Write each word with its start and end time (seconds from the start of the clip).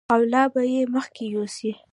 او 0.13 0.21
لا 0.33 0.43
به 0.53 0.61
یې 0.73 0.81
مخکې 0.95 1.23
یوسي. 1.33 1.71